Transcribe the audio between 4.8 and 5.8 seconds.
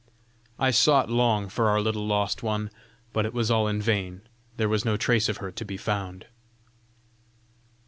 no trace of her to be